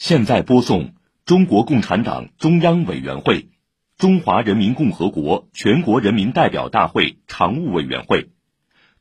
[0.00, 0.94] 现在播送
[1.26, 3.50] 中国共产党中央委员会、
[3.98, 8.30] 中华人民共和国全国人民代表大会常务委员会、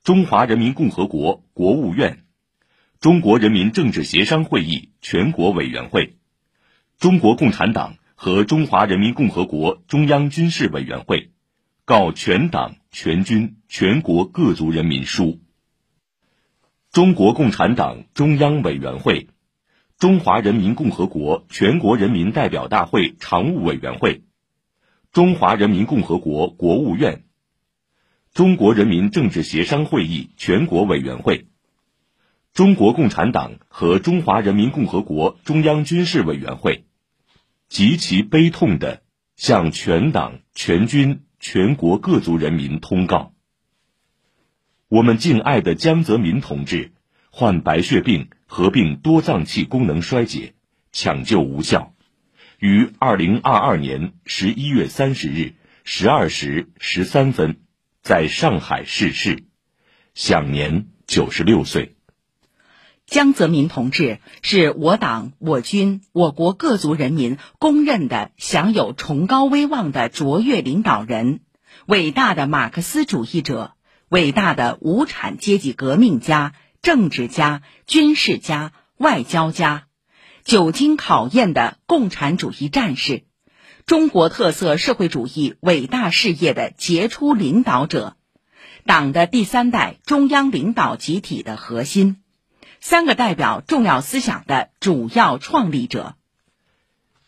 [0.04, 2.26] 中华人民共和国国务院、
[3.00, 6.18] 中国人民政治协商会议全国委员会、
[6.98, 11.32] 中国共产党和中华人民共和国中央军事委员会
[11.86, 15.40] 告全党全军全国各族人民书。
[16.92, 19.30] 中国共产党中央委员会。
[20.00, 24.24] 中华人民共和国全国人民代表大会常务委员会、
[25.12, 27.26] 中华人民共和国国务院、
[28.34, 31.48] 中国人民政治协商会议全国委员会、
[32.54, 36.86] 中国共产党和中华人民共和国中央军事委员会，
[37.68, 39.02] 极其悲痛地
[39.36, 43.34] 向全党全军全国各族人民通告：
[44.88, 46.94] 我们敬爱的江泽民同志
[47.32, 48.30] 患白血病。
[48.52, 50.56] 合并多脏器功能衰竭，
[50.92, 51.94] 抢救无效，
[52.58, 57.60] 于二零二二年十一月三十日十二时十三分
[58.02, 59.44] 在上海逝世，
[60.16, 61.96] 享年九十六岁。
[63.06, 71.42] 江泽民同志是我党、我军、我国各族人民公认的享有崇高威望的卓越领导人，
[71.86, 73.76] 伟大的马克思主义者，
[74.10, 76.54] 伟大的无产阶级革命家。
[76.82, 79.88] 政治家、军事家、外交家，
[80.44, 83.24] 久经考验的共产主义战士，
[83.86, 88.16] 中国特色社会主义伟大事业的杰出领导者，
[88.86, 92.22] 党的第三代中央领导集体的核心，
[92.80, 96.16] 三个代表重要思想的主要创立者。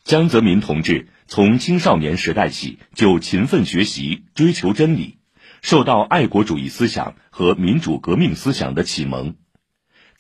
[0.04, 5.20] 江泽民同志从青少年时代起就勤奋学习，追求真理，
[5.62, 9.36] 受到爱国主义思想和民主革命思想的启蒙。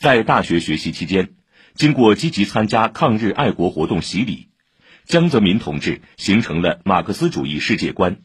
[0.01, 1.35] 在大学学习期间，
[1.75, 4.47] 经过积极参加抗日爱国活动洗礼，
[5.05, 8.17] 江泽民同志形成了马克思主义世界观，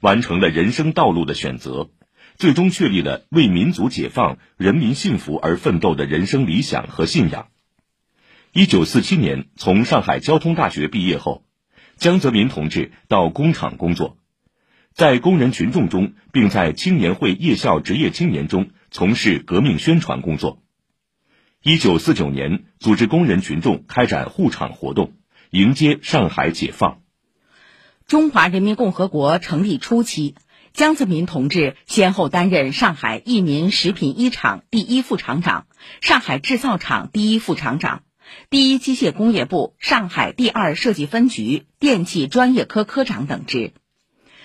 [0.00, 1.90] 完成了人生道路的选择，
[2.36, 7.48] 最终确立了为民族解放、人民幸福而奋斗的人生理想和信仰。
[8.54, 11.44] 一九四七年从上海交通大学毕业后，
[11.98, 14.16] 江泽民同志到工厂工作，
[14.94, 20.62] 在工人群众中，并在青年会夜校职业青年中从事革命宣传工作。
[21.60, 25.14] 一九四九年，组织工人群众开展护厂活动，
[25.50, 27.00] 迎接上海解放。
[28.06, 30.36] 中华人民共和国成立初期，
[30.72, 35.66] 江泽民同志先后担任上海益民食品一厂第一副厂长、
[36.00, 38.04] 上海制造厂第一副厂长、
[38.50, 43.72] 第一机械工业部上海第二设计分局电气专业科科长等职。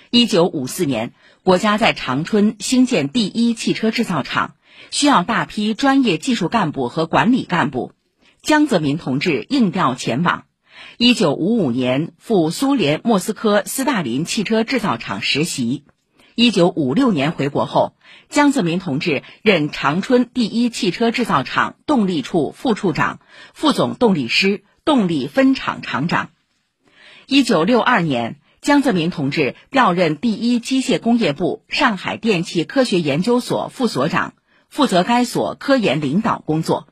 [0.09, 1.13] 一九五四年，
[1.44, 4.56] 国家在长春兴建第一汽车制造厂。
[4.91, 7.94] 需要大批专业技术干部和管理干部，
[8.41, 10.45] 江泽民同志应调前往。
[10.97, 15.85] 一九五五年赴苏联莫斯科斯大林汽车制造厂实习。
[16.35, 17.95] 一九五六年回国后，
[18.28, 23.19] 江泽民同志任长春第一汽车制造厂动力处副处长、
[23.53, 26.31] 副总动力师、动力分厂厂长。
[27.28, 34.33] 一九六二年，江泽民同志调任第一机械工业部上海电气科学研究所副所长。
[34.73, 36.88] 负责该所科研领导工作。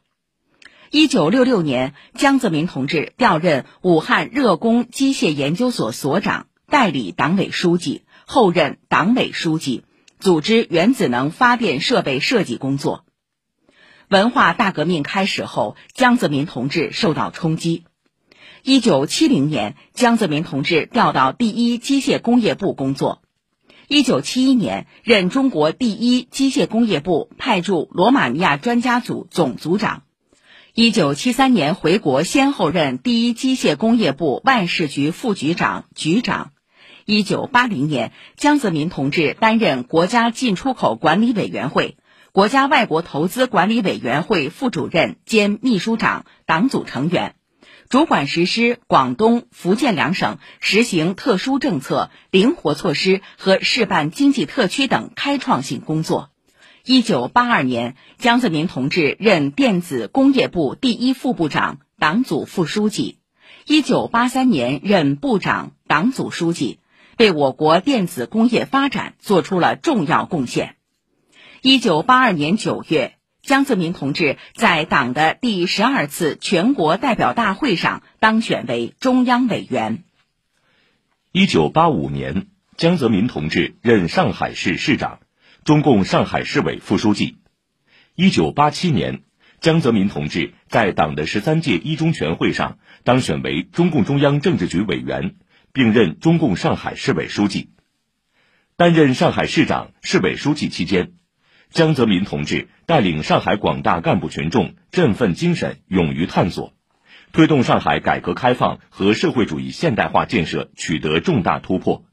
[0.91, 9.83] 一九六六年，江泽民同志调任武汉热工机械研究所所长、代理党委书记，后任党委书记，
[10.19, 13.03] 组织原子能发电设备设计工作。
[14.09, 17.85] 文化大革命开始后，江泽民同志受到冲击。
[18.61, 23.20] 一九七零年，江泽民同志调到第一机械工业部工作。
[23.93, 30.03] 一九七一年，任中国第一机械工业部派驻罗马尼亚专家组总组长。
[30.73, 36.53] 一九七三年回国，先后任第一机械工业部外事局副局长、局长。
[37.03, 41.97] 一九八零年，江泽民同志担任国家进出口管理委员会、
[42.31, 47.35] 国家外国投资管理委员会副主任兼秘书长、党组成员。
[47.91, 56.29] 主管实施广东、福建两省实行特殊政策、灵活措施和示范经济特区等开创性工作。
[56.85, 63.17] 一九八二年，江泽民同志任电子工业部第一副部长、党组副书记；
[63.65, 66.79] 一九八三年任部长、党组书记，
[67.17, 70.77] 为我国电子工业发展作出了重要贡献。
[71.61, 73.15] 一九八二年九月。
[73.41, 80.03] 江泽民同志在党的第十二次全国代表大会上当选为中央委员。
[81.31, 82.47] 一九八五年，
[82.77, 85.19] 江泽民同志任上海市市长、
[85.63, 87.37] 中共上海市委副书记。
[88.15, 89.23] 一九八七年，
[89.59, 95.35] 江泽民同志在党的十三届一中全会上当选为中共中央政治局委员，
[95.73, 97.71] 并任中共上海市委书记。
[98.75, 101.13] 担任上海市长、市委书记期间，
[101.71, 106.73] 江泽民同志带领上海广大干部群众振奋精神，勇于探索，
[107.31, 112.03] 推动上海改革开放和社会主义现代化建设取得重大突破，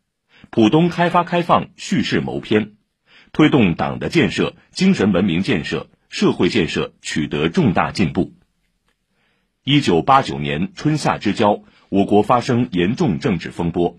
[0.50, 2.75] 浦东开发开放蓄势谋篇，
[3.32, 8.34] 推动党的建设、精神文明建设、社会建设取得重大进步。
[9.64, 13.99] 一九八九年春夏之交，我国发生严重政治风波。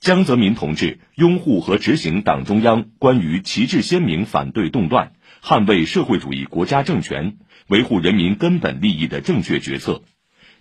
[0.00, 5.12] 江泽民同志拥护和执行党中央关于旗帜鲜明反对动乱、
[5.42, 7.38] 捍卫社会主义国家政权、
[7.68, 10.02] 维护人民根本利益的正确决策，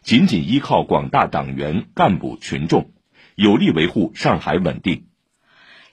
[0.01, 2.91] 紧紧依靠广大党员干部群众，
[3.35, 5.05] 有力维护上海稳定。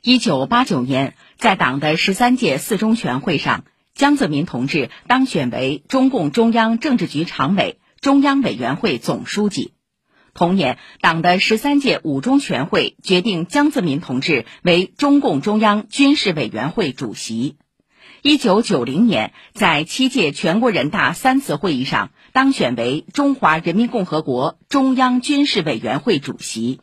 [0.02, 9.72] 一九八九年，在党的十三届四中全会上，江泽民同志当选为中共中央政治局常委、中央委员会总书记。
[10.34, 17.56] 同年，党的十三届五中全会决定江泽民同志为中共中央军事委员会主席。
[18.22, 26.80] 一九九零年，在七届全国人大三次会议上当选为中华人民共和国中央军事委员会主席。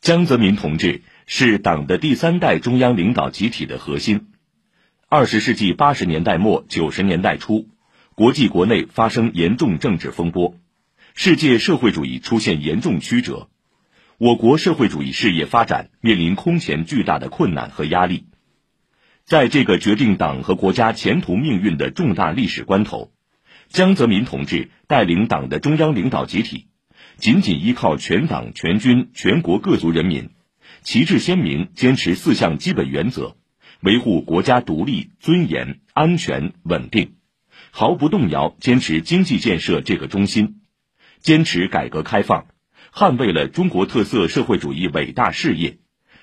[0.00, 4.26] 江泽民同志是党的第三代中央领导集体的核心。
[5.08, 7.68] 二十世纪八十年代末九十年代初，
[8.14, 10.54] 国际国内发生严重政治风波。
[11.14, 13.48] 世界社会主义出现严重曲折，
[14.18, 18.26] 我国社会主义事业发展面临空前巨大的困难和压力。
[19.24, 23.12] 在这个决定党和国家前途命运的重大历史关头，
[23.68, 26.68] 江泽民同志带领党的中央领导集体，
[27.16, 30.30] 紧紧依靠全党全军全国各族人民，
[30.82, 33.36] 旗帜鲜明坚持四项基本原则，
[33.80, 37.16] 维护国家独立、尊严、安全、稳定，
[37.70, 40.57] 毫不动摇坚持经济建设这个中心。
[41.20, 42.46] 坚持改革开放，
[42.92, 45.78] 捍卫了中国特色社会主义伟大事业，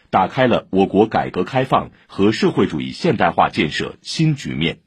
[0.10, 4.80] 打开了我国改革开放和社会主义现代化建设新局面。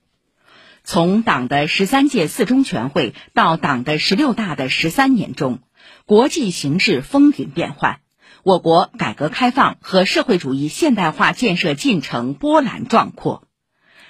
[0.82, 5.60] 从党的十三届四中全会到党的十六大的十三年中，
[6.06, 8.00] 国际形势风云变幻，
[8.43, 13.46] 我国改革开放和社会主义现代化建设进程波澜壮阔。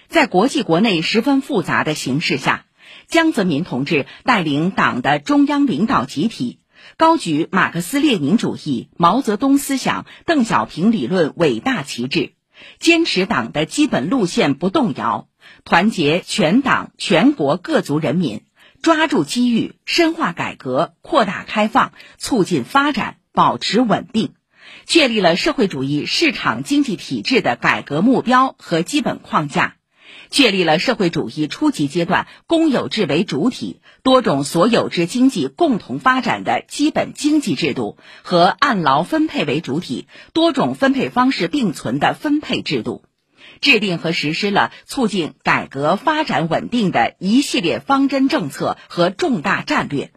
[0.06, 2.66] 在国际国内十分复杂的形势下。
[3.08, 6.58] 江泽民同志带领党的中央领导集体，
[6.96, 12.32] 高举马克思列宁主义、毛泽东思想、邓小平理论伟大旗帜，
[12.79, 15.29] 坚持党的基本路线不动摇，
[15.64, 18.43] 团结全党全国各族人民，
[18.82, 24.35] 抓住机遇，深化改革，扩大开放，促进发展，保持稳定，
[24.87, 29.77] 确立了社会主义市场经济体制的改革目标和基本框架。
[30.31, 43.05] 确立了社会主义初级阶段公有制为主体、多种所有制经济共同发展的基本经济制度和按劳分配为主体、多种分配方式并存的分配制度，
[43.60, 50.12] 制定和实施了促进改革发展稳定的一系列方针政策和重大战略。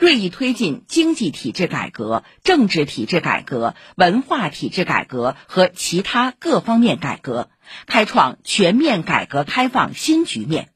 [0.00, 7.50] 锐意推进经济体制改革、政治体制改革、文化体制改革和其他各方面改革，
[7.84, 10.70] 开创全面改革开放新局面，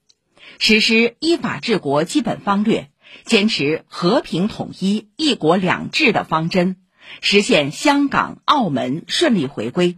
[0.58, 2.90] 实施依法治国基本方略，
[3.24, 6.76] 坚持和平统一、一国两制的方针，
[7.22, 9.96] 实现香港、澳门顺利回归，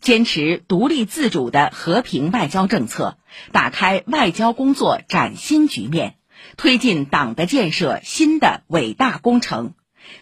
[0.00, 3.18] 坚持独立自主的和平外交政策，
[3.52, 6.16] 打开外交工作崭新局面。
[6.56, 9.74] 推进党的建设新的伟大工程，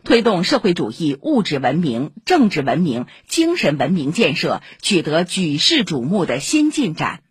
[0.05, 7.23] 推动社会主义物质文明、政治文明、精神文明建设取得举世瞩目的新进展，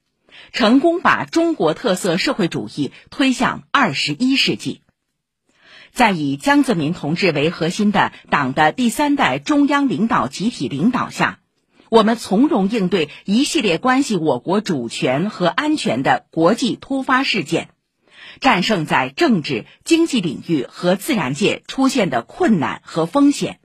[0.51, 4.81] 成功把中国特色社会主义推向二十一世纪。
[5.91, 11.39] 在以江泽民同志为核心的党的第三代中央领导集体领导下，
[11.89, 17.69] 我们从容应对一系列关系我国主权和安全的国际突发事件。
[18.39, 23.59] 战胜在政治、经济领域和自然界出现的困难和风险，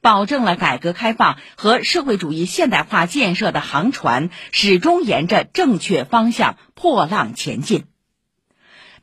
[0.00, 7.84] 保证了改革开放和社会主义现代化建设的航船始终沿着正确方向破浪前进。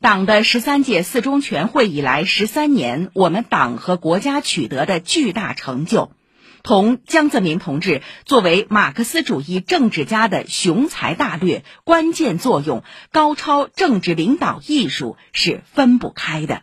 [0.00, 6.12] 党的十三届四中全会以来十三年，我们党和国家取得的巨大成就。
[6.62, 16.62] 同江泽民同志作为马克思主义政治家的雄才大略、关键作用、高超政治领导艺术是分不开的。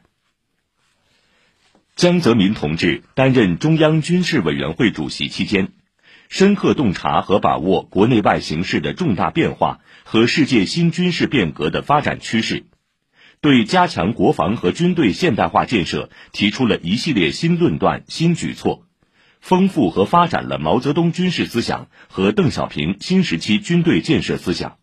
[1.96, 5.72] 江泽民同志担任中央军事委员会主席期间，
[6.28, 12.66] 深刻洞察和把握国内外形势的重大变化和世界新军事变革的发展趋势，
[13.40, 18.86] 对加强国防和军队现代化建设提出了一系列新论断、新举措，
[19.46, 24.80] 丰富和发展了毛泽东军事思想和邓小平新时期军队建设思想，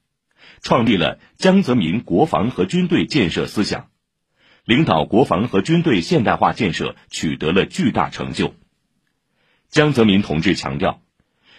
[0.62, 3.88] 创立了江泽民国防和军队建设思想，
[4.64, 8.54] 领导国防和军队现代化建设取得了巨大成就。
[9.68, 11.02] 江泽民同志强调，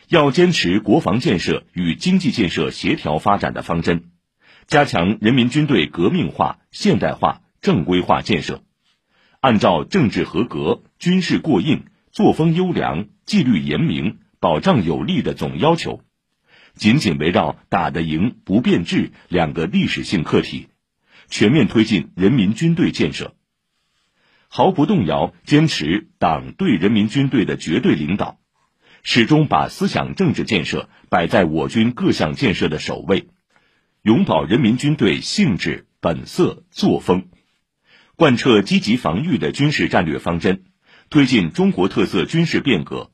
[0.08, 4.12] 要坚持国防建设与经济建设协调发展的方针。
[4.66, 8.64] 加强人民军队革命化、现代化、正规化建设，
[9.42, 11.84] 按照政治合格、军事过硬、
[12.14, 16.04] 作风优良、纪律严明、保障有力的总要求，
[16.76, 20.68] 紧紧围绕打得赢、不变质两个历史性课题，
[21.28, 23.34] 全面推进人民军队建设，
[24.48, 28.38] 毫不动摇坚持党对人民军队的绝对领导，
[29.02, 33.30] 始终把思想政治建设摆在我军各项建设的首位。
[34.04, 37.30] 永葆人民军队性质、本色、作风，
[38.16, 40.66] 贯彻积极防御的军事战略方针，
[41.14, 43.12] 推进中国特色军事变革，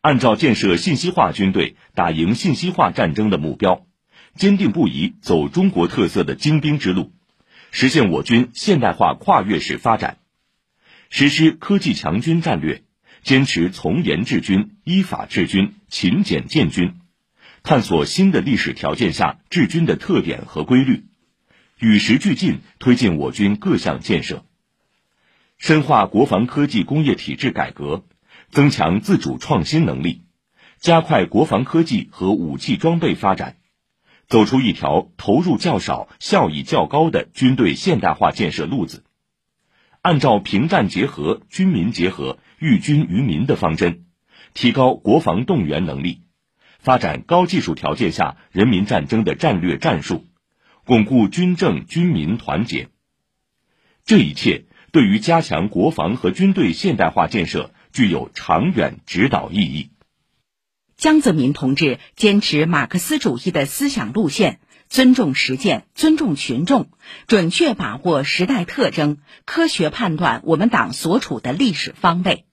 [0.00, 3.86] 按照建设信息化军队、打赢信息化战争的目标，
[4.34, 7.12] 坚定不移走中国特色的精兵之路，
[7.70, 10.16] 实现我军现代化跨越式发展，
[11.10, 12.82] 实施科技强军战略，
[13.22, 16.94] 坚持从严治军、依法治军、勤俭建军。
[17.62, 21.04] 探索新的历史条件下治军的特点和规律，
[21.78, 24.46] 与时俱进推进我军各项建设，
[25.58, 28.04] 深化国防科技工业体制改革，
[28.50, 30.24] 增强自主创新能力，
[30.78, 33.56] 加快国防科技和武器装备发展，
[34.28, 39.04] 走出一条投入较少、效益较高的军队现代化建设路子。
[40.02, 44.04] 按照平战结合、军民结合、寓军于民的方针，
[44.52, 46.20] 提高国防动员能力。
[46.78, 50.26] 发展高技术条件下人民战争的战略战术，
[50.84, 52.90] 巩固军政军民团结。
[54.04, 59.90] 这一切对于加强国防和军队现代化建设具有长远指导意义。
[60.96, 66.90] 江泽民同志坚持马克思主义的思想路线，尊重实践，尊重群众，
[67.26, 72.44] 准确把握时代特征，科学判断我们党所处的历史方位。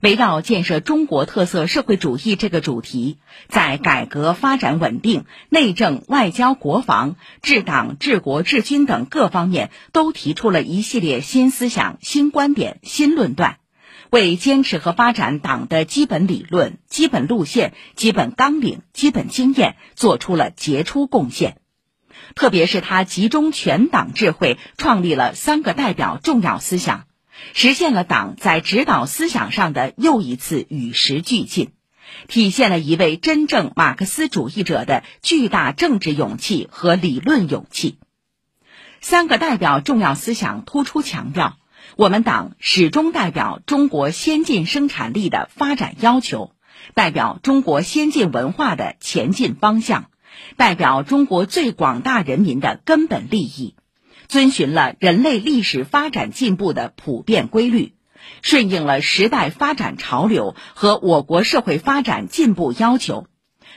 [0.00, 3.18] 围绕建设中国特色社会主义这个主题，
[3.48, 13.58] 在改革发展稳定、内政外交国防、治党治国治军等各方面，都提出了一系列新思想、新观点、新论断，
[14.10, 21.56] 为坚持和发展党的基本理论、基本路线、基本纲领、基本经验做出了杰出贡献。
[22.34, 27.07] 特别是他集中全党智慧，创立了三个代表重要思想。
[27.54, 31.70] 实现了党在指导思想上的又一次与时俱进，
[32.28, 37.98] 体现了一位真正马克思主义者的巨大政治勇气和理论勇气。
[39.00, 41.56] 三个代表重要思想突出强调，
[41.96, 46.52] 我们党始终代表中国先进生产力的发展要求，
[46.94, 50.10] 代表中国先进文化的前进方向，
[50.56, 53.74] 代表中国最广大人民的根本利益。
[54.28, 57.94] 遵循了人类历史发展进步的普遍规律，
[58.42, 63.26] 顺应了时代发展潮流和我国社会发展进步要求，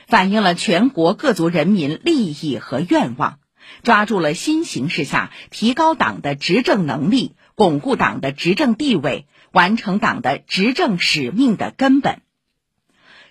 [0.06, 3.38] 反映了全国各族人民利益和愿望，
[3.82, 12.20] 抓住了新形势下提高党的执政能力、巩固党的执政地位、完成党的执政使命的根本。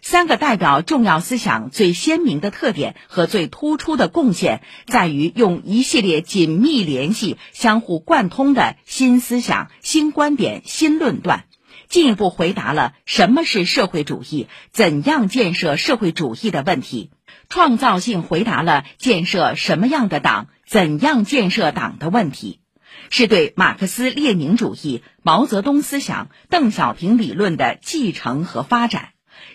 [0.04, 11.46] 三个代表重要思想最鲜明的特点和最突出的贡献，在于用一系列紧密联系、相互贯通的新思想、新观点、新论断，
[11.88, 17.12] 进一步回答了什么是社会主义、怎样建设社会主义的问题，
[17.48, 22.60] 创造性回答了建设什么样的党、怎样建设党的问题，
[23.12, 29.11] 是对马克思列宁主义、毛泽东思想、邓小平理论的继承和发展。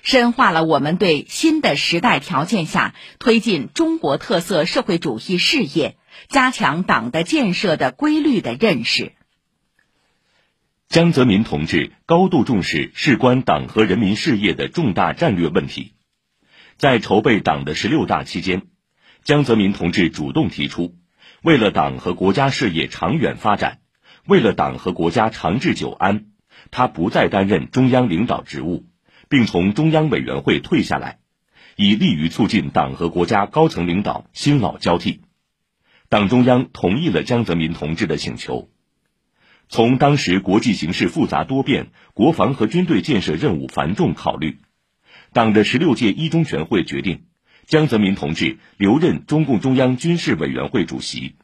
[0.06, 5.96] 深化了我们对新的时代条件下推进中国特色社会主义事业、
[6.28, 9.14] 加强党的建设的规律的认识。
[10.88, 15.94] 江泽民同志高度重视事关党和人民事业的重大战略问题，
[16.76, 18.62] 在筹备党的十六大期间，
[19.25, 20.94] 江泽民同志主动提出，
[21.42, 23.80] 为了党和国家事业长远发展，
[24.25, 26.26] 为了党和国家长治久安，
[26.70, 28.84] 他不再担任中央领导职务。
[29.28, 31.18] 并从中央委员会退下来，
[31.76, 35.23] 以利于促进党和国家高层领导新老交替。
[36.09, 38.71] 党中央同意了江泽民同志的请求。
[39.68, 44.59] 从当时国际形势复杂多变、国防和军队建设任务繁重考虑，
[45.33, 47.25] 党的十六届一中全会决定，
[47.66, 51.35] 江泽民同志留任中共中央军事委员会主席。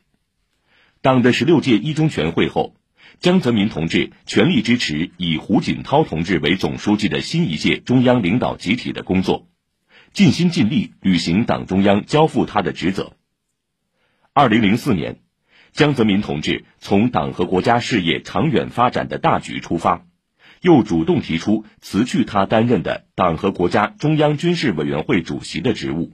[1.01, 2.77] 党的十六届一中全会后，
[3.21, 9.49] 江泽民同志全力支持以胡锦涛同志为总书记的新一届中央领导集体的工作，
[10.13, 13.13] 尽心尽力履行党中央交付他的职责。
[14.33, 15.21] 二零零四年，
[15.73, 20.05] 江泽民同志从党和国家事业长远发展的大局出发。
[20.61, 26.13] 又主动提出辞去他担任的党和国家中央军事委员会主席的职务，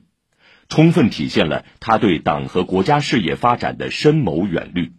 [0.70, 4.92] 充分体现了他对党和国家事业发展的深谋远虑。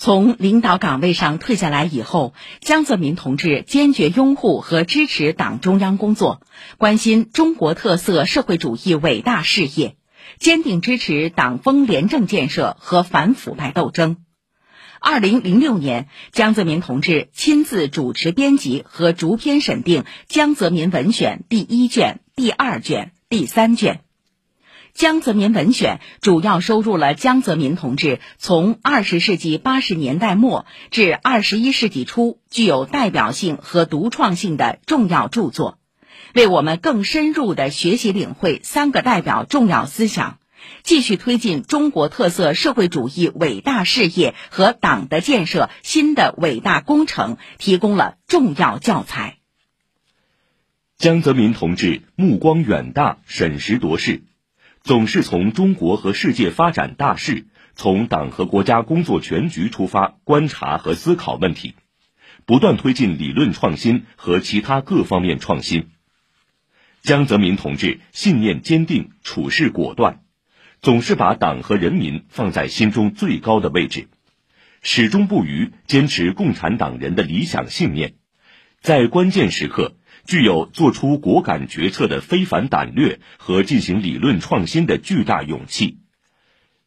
[0.00, 6.40] 从领导岗位上退下来以后，江泽民同志坚决拥护和支持党中央工作，
[6.76, 9.96] 关心中国特色社会主义伟大事业，
[10.38, 14.18] 坚定支持党风廉政建设和反腐败斗争。
[15.00, 23.94] 二零零六年，江泽民同志亲自主持编辑和逐篇审定《江泽民文选》第一卷、第二卷、第三卷。
[24.98, 35.78] 《江泽民文选》主要收录了江泽民同志从二十世纪八十年代末至二十一世纪初具有代表性和独创性的重要著作，
[36.34, 40.40] 为我们更深入的学习领会“三个代表”重要思想。
[40.82, 49.36] 继续推进中国特色社会主义伟大事业和党的建设新的伟大工程提供了重要教材。
[50.96, 54.24] 江泽民同志目光远大，审时度势，
[54.88, 61.74] 总是从中国和世界发展大势、从党和国家工作全局出发观察和思考问题，
[62.46, 65.90] 不断推进理论创新和其他各方面创新。
[67.02, 70.22] 江泽民同志信念坚定，处事果断。
[70.80, 74.08] 总是把党和人民放在心中最高的位置，
[74.80, 78.14] 始终不渝坚持共产党人的理想信念，
[78.80, 79.97] 在关键时刻
[80.28, 86.00] 具有做出果敢决策的非凡胆略和进行理论创新的巨大勇气。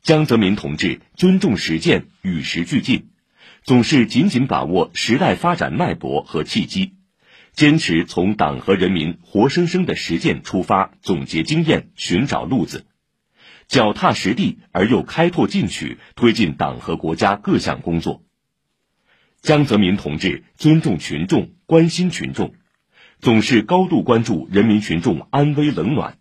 [0.04, 3.10] 江泽民同志尊重实践，与时俱进，
[3.64, 6.94] 总是紧紧把握时代发展脉搏和契机，
[7.52, 12.86] 坚持从党和人民活生生的实践出发，总结经验，寻找路子。
[13.68, 18.22] 脚踏实地而又开拓进取，推进党和国家各项工作。
[19.42, 22.54] 江泽民同志尊重群众，关心群众，
[23.22, 26.18] 总是高度关注人民群众安危冷暖，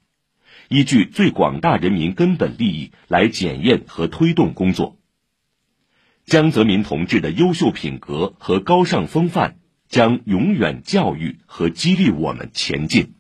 [0.69, 4.99] 依据最广大人民根本利益来检验和推动工作。
[6.27, 9.57] 江泽民同志的优秀品格和高尚风范
[9.89, 13.15] 将永远教育和激励我们前进。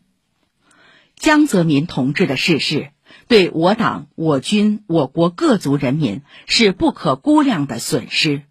[1.16, 2.90] 江泽民同志的逝世。
[3.26, 8.42] 对我党、我军、我国各族人民是不可估量的损失。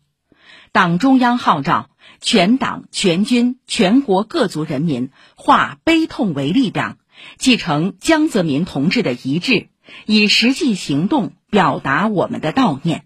[0.71, 1.88] 党中央号召
[2.21, 6.97] 全党全军全国各族人民化悲痛为力量，
[7.37, 9.67] 继承江泽民同志的遗志，
[10.05, 13.05] 以实际行动表达我们的悼念。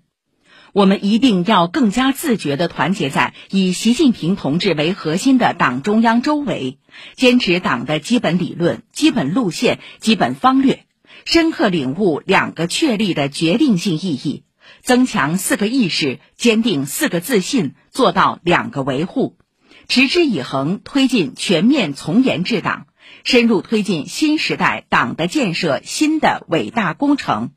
[0.73, 6.79] 我们一定要更加自觉地团结在以习近平同志为核心的党中央周围，
[7.15, 10.85] 坚持党的基本理论、基本路线、基本方略。
[11.25, 14.43] 深刻领悟两个确立的决定性意义，
[14.81, 19.37] 增强四个意识，坚定四个自信，做到两个维护，
[19.87, 22.87] 持之以恒推进全面从严治党，
[23.23, 27.51] 深入推进新时代党的建设新的伟大工程，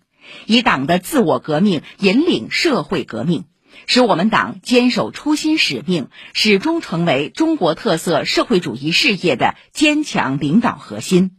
[0.45, 3.47] 以党的自我革命引领社会革命，
[3.87, 11.31] 使我们党坚守初心使命，始终成为中国特色社会主义事业的坚强领导核心。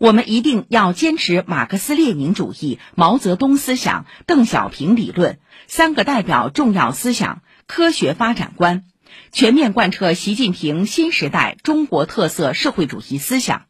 [0.00, 5.38] 我们一定要坚持马克思列宁主义、毛泽东思想、邓小平理论
[5.68, 8.84] 三个代表重要思想科学发展观，
[9.32, 13.66] 全面贯彻习近平新时代中国特色社会主义思想，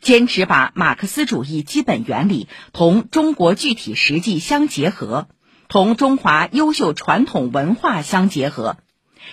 [0.00, 5.28] 坚持把马克思主义基本原理同中国具体实际相结合，
[5.68, 8.76] 同中华优秀传统文化相结合。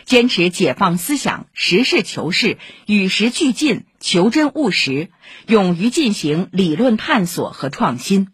[0.04, 5.10] 坚持解放思想，实事求是，与时俱进，求真务实，
[5.48, 8.28] 勇于进行理论探索和创新，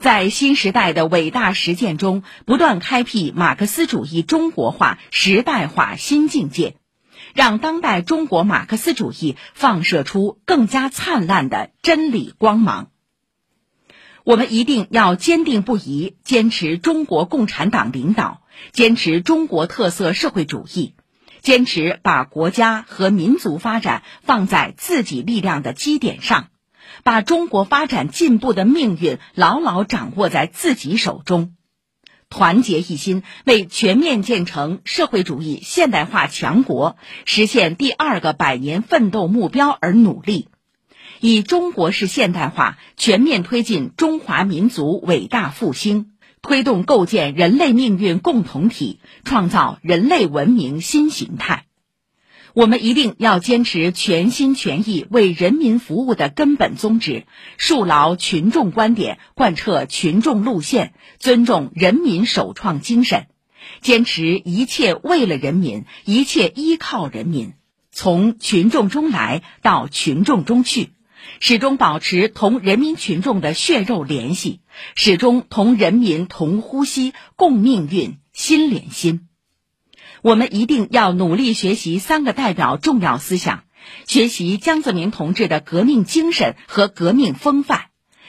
[0.00, 6.76] 在新时代的伟大实践中，不断开辟马克思主义中国化、时代化新境界，
[7.34, 12.90] 让当代中国马克思主义放射出更加灿烂的真理光芒。
[14.24, 18.40] 我们一定要坚定不移坚持中国共产党领导。
[18.72, 20.94] 坚持中国特色社会主义，
[21.40, 26.48] 坚持把国家和民族发展放在自己力量的基点上，
[27.02, 31.54] 把中国发展进步的命运牢牢掌握在自己手中，
[32.28, 40.48] 团结一心，为全面建成社会主义现代化强国、实现第二个百年奋斗目标而努力，
[41.20, 46.12] 以中国式现代化全面推进中华民族伟大复兴。
[46.42, 51.66] 推动构建人类命运共同体，创造人类文明新形态。
[52.54, 57.24] 我们一定要坚持全心全意为人民服务的根本宗旨，
[57.58, 63.28] 树牢群众观点，贯彻群众路线，尊重人民首创精神，
[63.80, 67.52] 坚持一切为了人民，一切依靠人民，
[67.92, 70.90] 从群众中来到群众中去，
[71.38, 74.60] 始终保持同人民群众的血肉联系，
[74.96, 79.28] 始终同人民同呼吸、共命运、心连心。
[80.22, 83.64] 我们一定要努力学习三个代表重要思想，
[84.06, 87.84] 学习江泽民同志的革命精神和革命风范，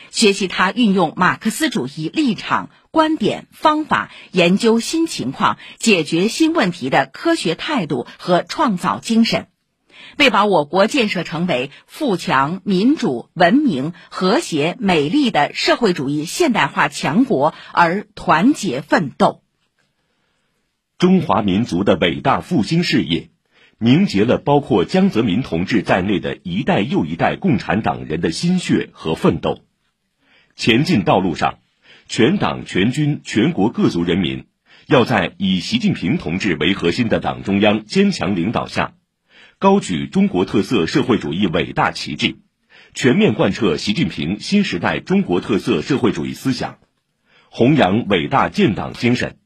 [0.10, 9.48] 学习他运用马克思主义立场、观点、方法，研究新情况、解决新问题的科学态度和创造精神，
[10.18, 19.41] 为把我国建设成为富强、民主、文明、和谐、美丽的社会主义现代化强国而团结奋斗。
[21.02, 23.32] 中华民族的伟大复兴事业，
[23.80, 29.64] 凝结了包括江泽民同志在内的一代又一代共产党人的心血和奋斗。
[30.56, 31.58] 前进道路上，
[32.08, 34.46] 全党全军全国各族人民，
[34.86, 38.94] 要在以习近平同志为核心的党中央坚强领导下，
[39.58, 42.36] 高举中国特色社会主义伟大旗帜，
[42.94, 46.78] 全面贯彻习近平新时代中国特色社会主义思想，
[47.50, 49.38] 弘扬伟大建党精神。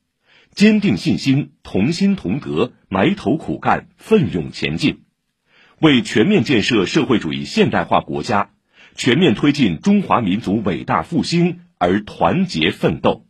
[0.56, 5.04] 坚定信心，同心同德，埋头苦干，奋勇前进，
[5.82, 8.52] 为全面建设社会主义现代化国家、
[8.96, 13.26] 全面推进中华民族伟大复兴而团结奋斗。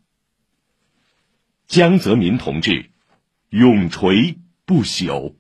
[1.66, 2.92] 江泽民同志，
[3.50, 5.34] 永垂不朽。